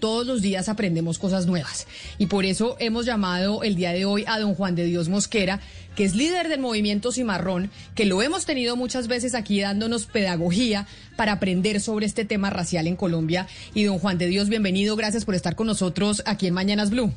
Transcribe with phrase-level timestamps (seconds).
[0.00, 1.86] Todos los días aprendemos cosas nuevas
[2.18, 5.60] y por eso hemos llamado el día de hoy a don Juan de Dios Mosquera,
[5.96, 10.86] que es líder del movimiento Cimarrón, que lo hemos tenido muchas veces aquí dándonos pedagogía
[11.16, 13.48] para aprender sobre este tema racial en Colombia.
[13.74, 17.12] Y don Juan de Dios, bienvenido, gracias por estar con nosotros aquí en Mañanas Blue.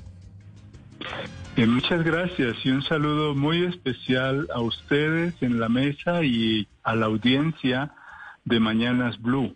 [1.57, 6.95] Eh, muchas gracias y un saludo muy especial a ustedes en la mesa y a
[6.95, 7.93] la audiencia
[8.45, 9.55] de Mañanas Blue.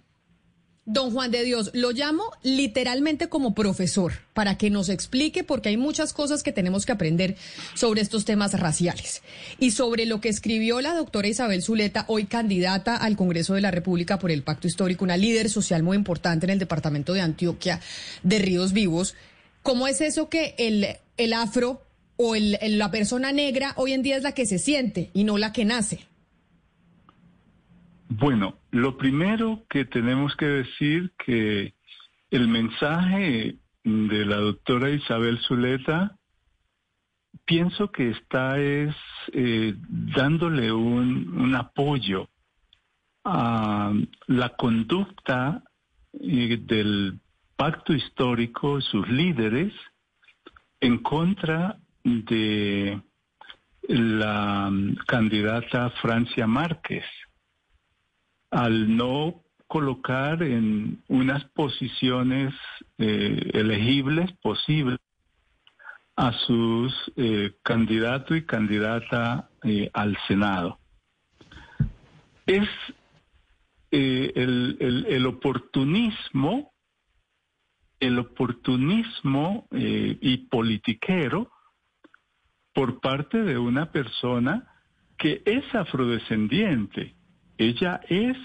[0.88, 5.78] Don Juan de Dios, lo llamo literalmente como profesor para que nos explique, porque hay
[5.78, 7.38] muchas cosas que tenemos que aprender
[7.74, 9.24] sobre estos temas raciales
[9.58, 13.72] y sobre lo que escribió la doctora Isabel Zuleta, hoy candidata al Congreso de la
[13.72, 17.80] República por el Pacto Histórico, una líder social muy importante en el departamento de Antioquia
[18.22, 19.16] de Ríos Vivos.
[19.64, 20.86] ¿Cómo es eso que el,
[21.18, 21.82] el afro
[22.18, 25.40] o el, la persona negra hoy en día es la que se siente y no
[25.40, 26.06] la que nace?
[28.08, 31.74] Bueno, lo primero que tenemos que decir que
[32.30, 36.18] el mensaje de la doctora Isabel Zuleta,
[37.46, 38.96] pienso que está es
[39.34, 42.30] eh, dándole un, apoyo
[43.24, 43.92] a
[44.28, 45.64] la conducta
[46.14, 47.20] eh, del
[47.56, 49.74] pacto histórico, sus líderes,
[50.80, 53.02] en contra de
[53.88, 54.72] la
[55.08, 57.06] candidata Francia Márquez
[58.52, 62.54] al no colocar en unas posiciones
[62.98, 65.00] eh, elegibles posibles
[66.16, 70.80] a sus eh, candidato y candidata eh, al Senado.
[72.46, 72.70] Es
[73.92, 76.72] el, el, el, oportunismo,
[78.00, 81.50] el oportunismo y politiquero
[82.74, 84.68] por parte de una persona
[85.18, 87.15] que es afrodescendiente
[87.58, 88.38] ella es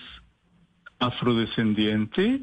[0.99, 2.43] afrodescendiente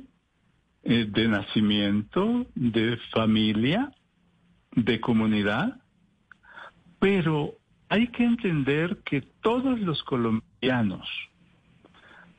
[0.83, 3.91] eh, de nacimiento, de familia,
[4.73, 5.79] de comunidad,
[6.99, 7.53] pero
[7.89, 11.07] hay que entender que todos los colombianos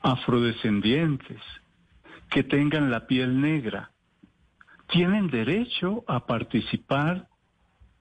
[0.01, 1.41] afrodescendientes
[2.29, 3.91] que tengan la piel negra
[4.87, 7.27] tienen derecho a participar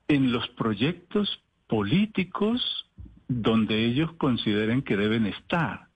[0.09, 2.87] en los proyectos políticos
[3.29, 5.88] donde ellos consideren que deben estar.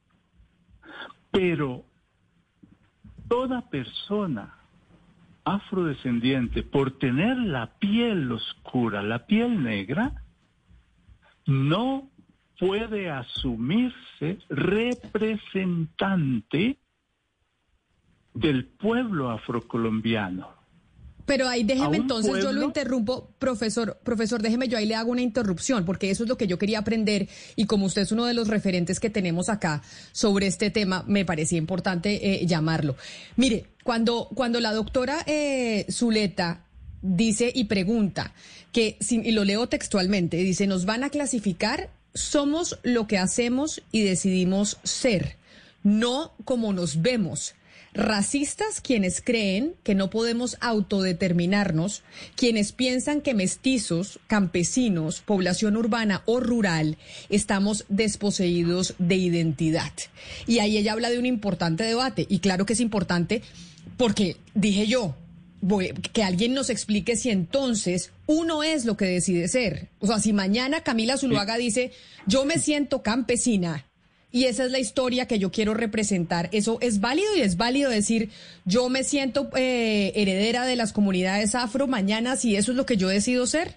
[1.33, 1.85] Pero
[3.29, 4.55] toda persona
[5.45, 10.23] afrodescendiente, por tener la piel oscura, la piel negra,
[11.47, 12.11] no
[12.59, 16.79] puede asumirse representante
[18.35, 20.62] del pueblo afrocolombiano.
[21.27, 25.23] Pero ahí déjeme entonces, yo lo interrumpo, profesor, profesor, déjeme yo ahí le hago una
[25.23, 28.35] interrupción, porque eso es lo que yo quería aprender y como usted es uno de
[28.35, 32.97] los referentes que tenemos acá sobre este tema, me parecía importante eh, llamarlo.
[33.37, 36.65] Mire, cuando, cuando la doctora eh, Zuleta
[37.03, 38.33] dice y pregunta
[38.73, 44.03] que, y lo leo textualmente, dice, nos van a clasificar, somos lo que hacemos y
[44.03, 45.37] decidimos ser,
[45.83, 47.55] no como nos vemos
[47.95, 52.03] Racistas quienes creen que no podemos autodeterminarnos,
[52.37, 56.97] quienes piensan que mestizos, campesinos, población urbana o rural
[57.29, 59.93] estamos desposeídos de identidad.
[60.47, 63.43] Y ahí ella habla de un importante debate, y claro que es importante
[63.99, 65.15] porque dije yo,
[65.65, 69.91] Voy, que alguien nos explique si entonces uno es lo que decide ser.
[70.01, 71.93] O sea, si mañana Camila Zuluaga dice,
[72.27, 73.87] yo me siento campesina
[74.33, 76.49] y esa es la historia que yo quiero representar.
[76.53, 78.31] Eso es válido y es válido decir,
[78.65, 82.97] yo me siento eh, heredera de las comunidades afro mañana si eso es lo que
[82.97, 83.77] yo decido ser.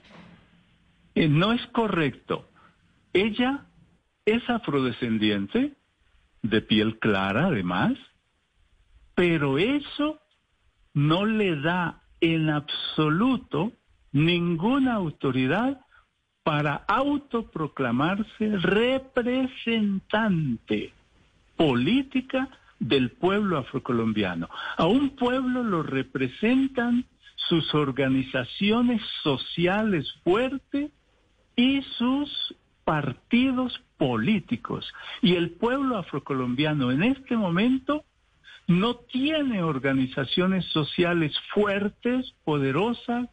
[1.14, 2.50] Eh, no es correcto.
[3.14, 3.66] Ella
[4.26, 5.74] es afrodescendiente,
[6.42, 7.94] de piel clara además,
[9.14, 10.20] pero eso
[10.94, 13.74] no le da en absoluto
[14.12, 15.85] ninguna autoridad
[16.46, 20.94] para autoproclamarse representante
[21.58, 22.48] política
[22.80, 24.48] del pueblo afrocolombiano.
[24.78, 30.92] A un pueblo lo representan sus organizaciones sociales fuertes
[31.56, 34.94] y sus partidos políticos.
[35.24, 38.06] Y el pueblo afrocolombiano en este momento
[38.68, 43.30] no tiene organizaciones sociales fuertes, poderosas,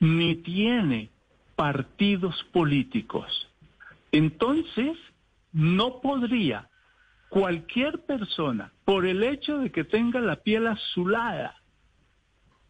[0.00, 1.10] ni tiene
[1.58, 3.48] partidos políticos.
[4.12, 4.96] Entonces,
[5.52, 6.68] no podría
[7.30, 11.56] cualquier persona, por el hecho de que tenga la piel azulada,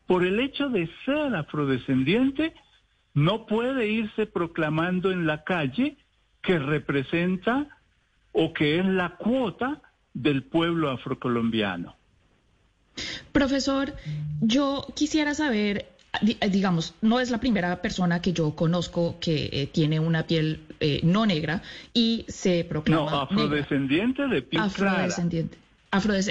[0.07, 2.55] por el hecho de ser afrodescendiente,
[3.13, 5.99] no puede irse proclamando en la calle
[6.41, 7.67] que representa
[8.33, 9.83] o que es la cuota
[10.15, 11.95] del pueblo afrocolombiano.
[13.33, 13.93] Profesor,
[14.41, 15.88] yo quisiera saber,
[16.51, 21.01] digamos, no es la primera persona que yo conozco que eh, tiene una piel eh,
[21.03, 21.63] no negra
[21.93, 23.11] y se proclama.
[23.11, 25.59] No, afrodescendiente de piel afrodescendiente.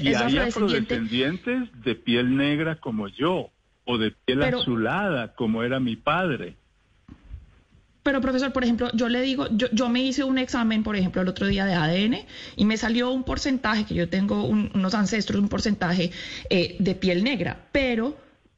[0.02, 3.50] y hay afrodescendientes de piel negra como yo,
[3.86, 6.56] o de piel azulada como era mi padre.
[8.04, 11.22] Pero profesor, por ejemplo, yo le digo, yo, yo me hice un examen, por ejemplo,
[11.22, 12.26] el otro día de ADN
[12.56, 16.12] y me salió un porcentaje, que yo tengo unos ancestros, un porcentaje
[16.50, 18.16] eh, de piel negra, pero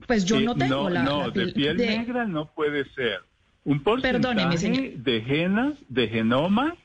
[0.09, 3.19] pues yo no tengo la, no, piel, de piel negra no puede ser.
[3.63, 6.75] Un porcentaje de genas, de genoma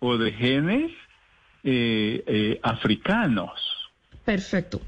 [0.00, 0.90] o de genes
[1.62, 3.52] eh, eh, africanos.
[4.24, 4.80] Perfecto.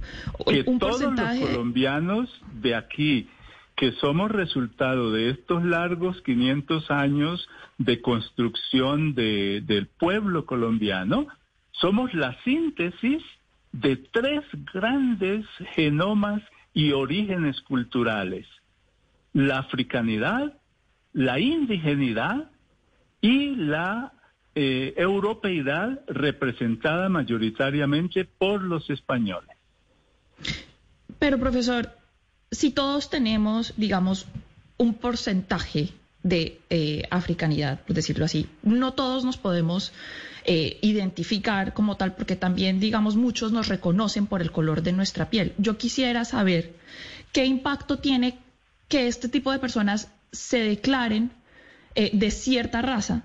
[0.48, 3.28] Que todos los colombianos de aquí
[3.76, 7.48] que somos resultado de estos largos 500 años
[7.78, 11.28] de construcción del pueblo colombiano,
[11.70, 13.22] somos la síntesis
[13.70, 14.42] de tres
[14.74, 15.46] grandes
[15.76, 16.42] genomas
[16.78, 18.46] y orígenes culturales,
[19.32, 20.56] la africanidad,
[21.12, 22.52] la indigenidad
[23.20, 24.12] y la
[24.54, 29.56] eh, europeidad representada mayoritariamente por los españoles.
[31.18, 31.90] Pero profesor,
[32.52, 34.28] si todos tenemos, digamos,
[34.76, 35.88] un porcentaje
[36.22, 39.92] de eh, africanidad, por decirlo así, no todos nos podemos
[40.44, 45.30] eh, identificar como tal, porque también, digamos, muchos nos reconocen por el color de nuestra
[45.30, 45.52] piel.
[45.58, 46.74] Yo quisiera saber
[47.32, 48.38] qué impacto tiene
[48.88, 51.30] que este tipo de personas se declaren
[51.94, 53.24] eh, de cierta raza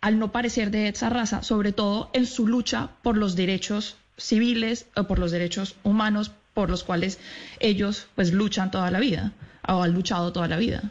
[0.00, 4.86] al no parecer de esa raza, sobre todo en su lucha por los derechos civiles
[4.96, 7.18] o por los derechos humanos, por los cuales
[7.60, 9.32] ellos pues luchan toda la vida
[9.66, 10.90] o han luchado toda la vida.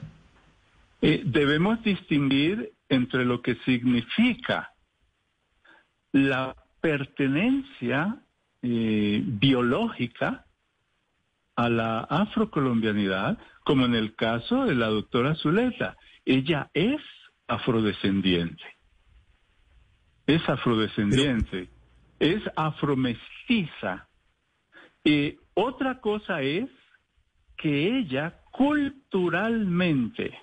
[1.01, 4.71] Eh, debemos distinguir entre lo que significa
[6.11, 8.23] la pertenencia
[8.61, 10.45] eh, biológica
[11.55, 15.97] a la afrocolombianidad, como en el caso de la doctora Zuleta.
[16.25, 17.01] Ella es
[17.47, 18.63] afrodescendiente.
[20.27, 21.69] Es afrodescendiente.
[22.19, 24.07] Es afromestiza.
[25.03, 26.69] Y otra cosa es
[27.57, 30.37] que ella culturalmente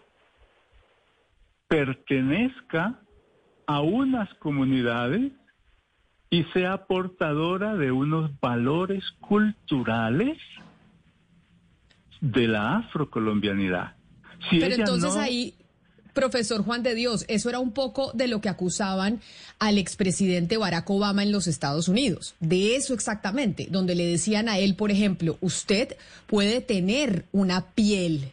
[1.69, 3.01] pertenezca
[3.67, 5.33] a unas comunidades
[6.31, 10.39] y sea portadora de unos valores culturales
[12.21, 13.95] de la afrocolombianidad.
[14.51, 15.55] Si Pero entonces ahí
[16.19, 19.21] Profesor Juan de Dios, eso era un poco de lo que acusaban
[19.61, 22.35] al expresidente Barack Obama en los Estados Unidos.
[22.41, 28.33] De eso exactamente, donde le decían a él, por ejemplo, usted puede tener una piel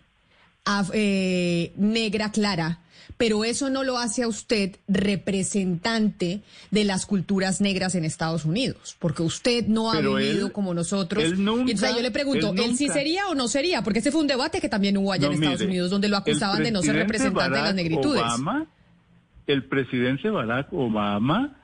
[0.93, 2.79] eh, negra clara,
[3.17, 6.41] pero eso no lo hace a usted representante
[6.71, 11.23] de las culturas negras en Estados Unidos, porque usted no ha vivido como nosotros.
[11.23, 13.83] y entonces yo le pregunto, él, sí sería o no sería?
[13.83, 16.63] Porque ese fue un debate que también hubo allá en Estados Unidos, donde lo acusaban
[16.63, 18.23] de no ser representante de las negritudes.
[19.47, 21.55] el presidente Barack Obama,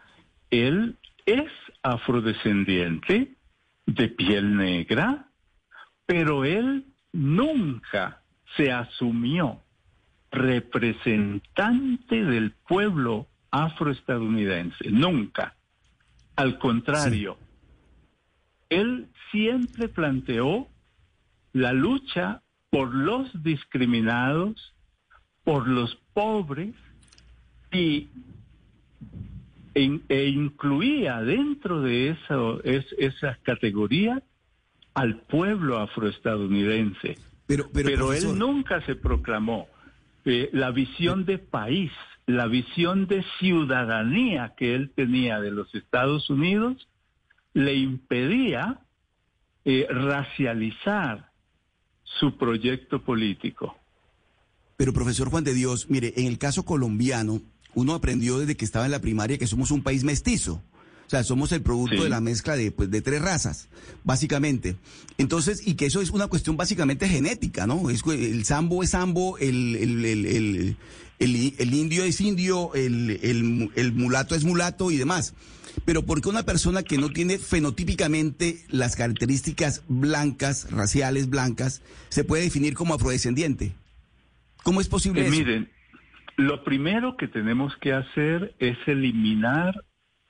[0.49, 1.49] él es
[1.83, 3.35] afrodescendiente,
[3.85, 5.27] de piel negra,
[6.05, 8.21] pero él nunca
[8.55, 9.61] se asumió
[10.31, 15.55] representante del pueblo afroestadounidense, nunca.
[16.35, 17.37] Al contrario,
[18.69, 20.67] él siempre planteó
[21.53, 24.73] la lucha por los discriminados,
[25.43, 26.73] por los pobres
[27.71, 28.09] y
[29.73, 34.21] e, incluía dentro de eso, es, esas categorías
[34.93, 37.17] al pueblo afroestadounidense.
[37.47, 39.67] Pero, pero, él nunca se proclamó
[40.25, 41.91] eh, la visión de país,
[42.25, 46.87] la visión de ciudadanía que él tenía de los Estados Unidos,
[47.53, 48.81] le impedía
[49.65, 51.31] eh, racializar
[52.03, 53.75] su proyecto político.
[54.77, 57.41] Pero profesor Juan de Dios, mire, en el caso colombiano,
[57.75, 60.63] uno aprendió desde que estaba en la primaria que somos un país mestizo.
[61.11, 63.67] O sea, somos el producto de la mezcla de, pues, de tres razas,
[64.05, 64.77] básicamente.
[65.17, 67.89] Entonces, y que eso es una cuestión básicamente genética, ¿no?
[67.89, 70.77] Es, el sambo es sambo, el, el, el,
[71.19, 75.35] el indio es indio, el, mulato es mulato y demás.
[75.83, 82.23] Pero ¿por qué una persona que no tiene fenotípicamente las características blancas, raciales blancas, se
[82.23, 83.73] puede definir como afrodescendiente?
[84.63, 85.31] ¿Cómo es posible eso?
[85.31, 85.69] Miren,
[86.37, 89.75] lo primero que tenemos que hacer es eliminar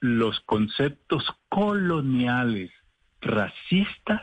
[0.02, 2.72] los conceptos coloniales,
[3.22, 4.22] racistas,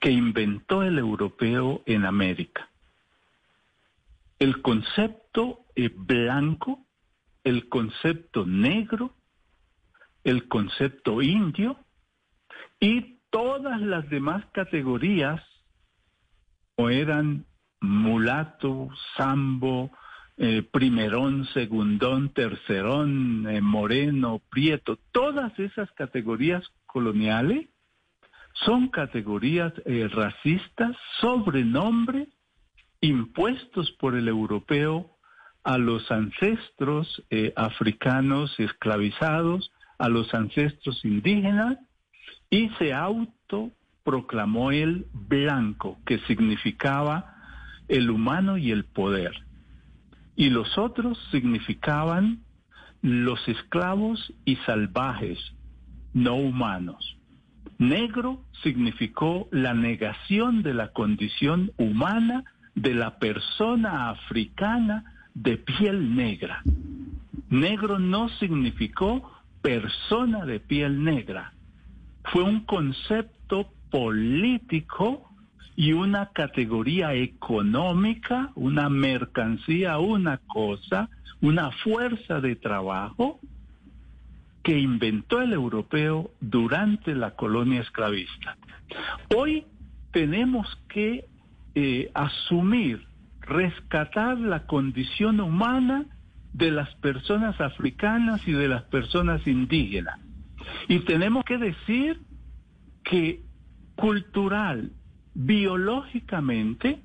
[0.00, 2.70] que inventó el europeo en América.
[4.38, 5.66] El concepto
[5.96, 6.86] blanco,
[7.44, 9.14] el concepto negro,
[10.24, 11.76] el concepto indio
[12.78, 15.42] y todas las demás categorías,
[16.76, 17.46] o eran
[17.80, 19.90] mulato, sambo,
[20.40, 27.66] eh, primerón, segundón, tercerón, eh, moreno, prieto, todas esas categorías coloniales
[28.64, 32.28] son categorías eh, racistas, sobrenombre,
[33.00, 35.10] impuestos por el europeo
[35.64, 37.22] a los ancestros
[37.56, 41.78] africanos esclavizados, a los ancestros indígenas,
[42.48, 47.34] y se autoproclamó el blanco, que significaba
[47.88, 49.47] el humano y el poder.
[50.38, 52.44] Y los otros significaban
[53.02, 55.36] los esclavos y salvajes,
[56.14, 57.18] no humanos.
[57.78, 62.44] Negro significó la negación de la condición humana
[62.76, 66.62] de la persona africana de piel negra.
[67.50, 69.28] Negro no significó
[69.60, 71.52] persona de piel negra.
[72.22, 75.27] Fue un concepto político
[75.76, 81.08] y una categoría económica, una mercancía, una cosa,
[81.40, 83.38] una fuerza de trabajo
[84.62, 88.56] que inventó el europeo durante la colonia esclavista.
[89.34, 89.64] Hoy
[90.12, 91.26] tenemos que
[91.74, 93.06] eh, asumir,
[93.40, 96.06] rescatar la condición humana
[96.52, 100.18] de las personas africanas y de las personas indígenas.
[100.88, 102.20] Y tenemos que decir
[103.04, 103.42] que
[103.94, 104.92] cultural,
[105.38, 107.00] biológicamente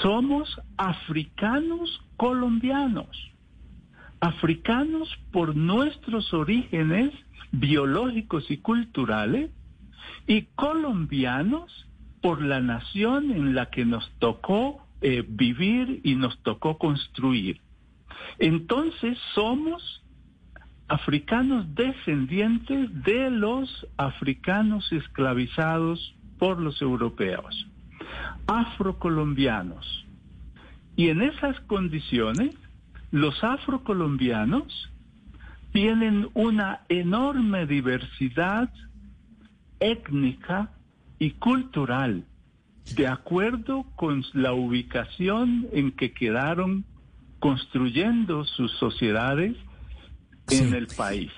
[0.00, 3.30] somos africanos colombianos,
[4.18, 7.12] africanos por nuestros orígenes
[7.52, 9.50] biológicos y culturales
[10.26, 11.86] y colombianos
[12.22, 17.60] por la nación en la que nos tocó eh, vivir y nos tocó construir.
[18.38, 20.02] Entonces somos
[20.88, 27.68] africanos descendientes de los africanos esclavizados por los europeos,
[28.48, 30.06] afrocolombianos.
[30.96, 32.56] Y en esas condiciones,
[33.12, 34.90] los afrocolombianos
[35.72, 38.72] tienen una enorme diversidad
[39.78, 40.72] étnica
[41.18, 42.24] y cultural,
[42.96, 46.84] de acuerdo con la ubicación en que quedaron
[47.38, 49.56] construyendo sus sociedades
[50.50, 51.30] en el país.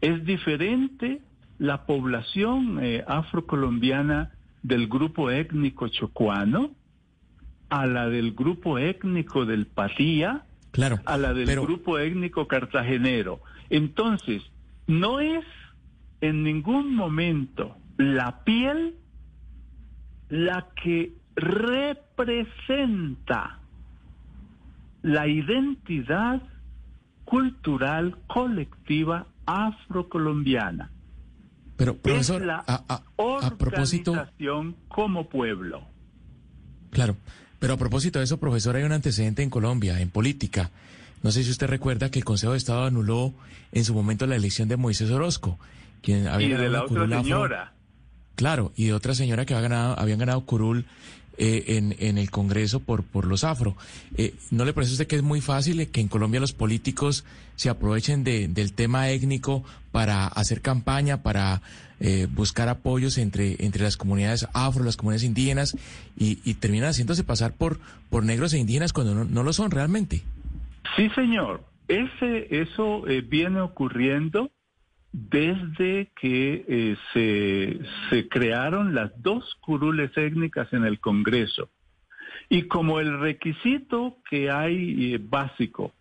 [0.00, 1.22] Es diferente
[1.58, 4.32] la población eh, afrocolombiana
[4.62, 6.70] del grupo étnico chocuano
[7.68, 13.40] a la del grupo étnico del Patía, claro, a la del grupo étnico cartagenero.
[13.70, 14.42] Entonces,
[14.86, 15.44] no es
[16.20, 18.94] en ningún momento la piel
[20.28, 22.46] la que representa
[25.02, 26.42] la identidad
[27.24, 30.90] cultural colectiva afrocolombiana.
[31.76, 34.14] Pero, profesor, la a, propósito.
[34.88, 35.82] como pueblo.
[36.90, 37.16] Claro,
[37.58, 40.70] pero a propósito de eso, profesor, hay un antecedente en Colombia, en política.
[41.22, 43.34] No sé si usted recuerda que el Consejo de Estado anuló
[43.72, 45.58] en su momento la elección de Moisés Orozco,
[46.02, 47.72] quien había y de la otra señora.
[48.36, 50.86] Claro, y de otra señora que había ganado, habían ganado curul
[51.38, 53.76] eh, en, en, el Congreso por, por los afro.
[54.16, 57.24] Eh, ¿No le parece a usted que es muy fácil que en Colombia los políticos
[57.56, 59.62] se aprovechen de, del tema étnico
[59.92, 61.60] para hacer campaña, para
[62.00, 65.76] eh, buscar apoyos entre, entre las comunidades afro, las comunidades indígenas
[66.16, 67.78] y, y terminan haciéndose pasar por,
[68.08, 70.22] por negros e indígenas cuando no, no lo son realmente?
[70.96, 71.64] Sí, señor.
[71.88, 74.50] Ese, eso viene ocurriendo
[75.18, 76.94] desde que eh,
[78.10, 81.70] se, crearon las dos curules étnicas en el Congreso.
[82.50, 85.94] Y como el requisito que hay eh, básico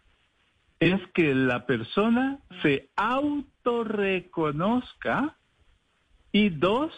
[0.82, 5.38] es que la persona se autorreconozca
[6.34, 6.92] y dos,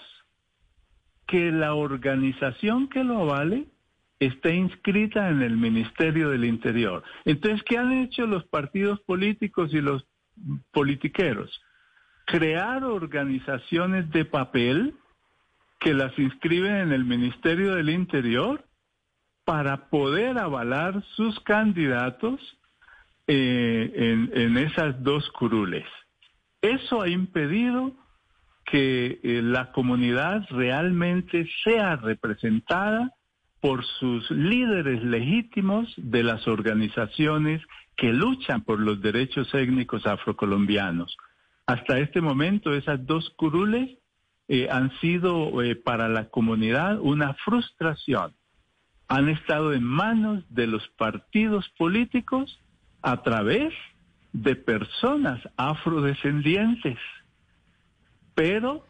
[1.27, 3.67] que la organización que lo avale
[4.19, 7.03] esté inscrita en el Ministerio del Interior.
[7.25, 10.03] Entonces, ¿qué han hecho los partidos políticos y los
[10.71, 11.61] politiqueros?
[12.27, 14.93] Crear organizaciones de papel
[15.79, 18.65] que las inscriben en el Ministerio del Interior
[19.45, 22.41] para poder avalar sus candidatos
[23.27, 25.85] eh, en, esas dos curules.
[26.61, 27.93] Eso ha impedido
[28.65, 33.13] que eh, la comunidad realmente sea representada
[33.61, 37.61] por sus líderes legítimos de las organizaciones
[37.95, 41.15] que luchan por los derechos étnicos afrocolombianos.
[41.67, 43.97] Hasta este momento esas dos curules
[44.47, 48.33] eh, han sido eh, para la comunidad una frustración.
[49.09, 52.57] Han estado en manos de los partidos políticos
[53.01, 53.73] a través
[54.31, 56.97] de personas afrodescendientes.
[58.33, 58.85] Pero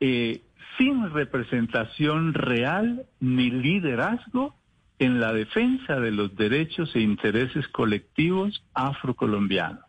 [0.00, 0.42] eh,
[0.78, 4.56] sin representación real ni liderazgo
[4.98, 9.85] en la defensa de los derechos e intereses colectivos afrocolombianos.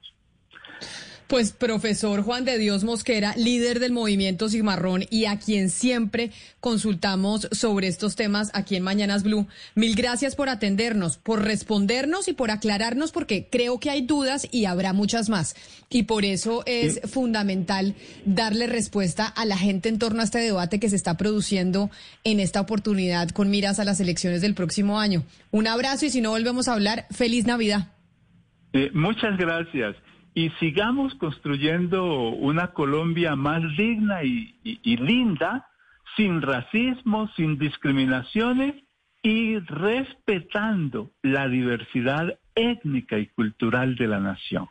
[1.27, 6.31] Pues profesor Juan de Dios Mosquera, líder del movimiento Cimarrón y a quien siempre
[6.62, 12.34] consultamos sobre estos temas aquí en Mañanas Blue, mil gracias por atendernos, por respondernos y
[12.34, 15.55] por aclararnos porque creo que hay dudas y habrá muchas más.
[15.89, 20.79] Y por eso es fundamental darle respuesta a la gente en torno a este debate
[20.79, 21.91] que se está produciendo
[22.24, 25.25] en esta oportunidad con miras a las elecciones del próximo año.
[25.51, 27.91] Un abrazo y si no volvemos a hablar, feliz Navidad.
[28.72, 29.98] Eh, muchas gracias
[30.38, 34.53] y sigamos construyendo una Colombia más digna y,
[34.84, 35.67] linda,
[36.15, 38.75] sin racismo, sin discriminaciones
[39.24, 44.70] y respetando la diversidad étnica y cultural de la nación.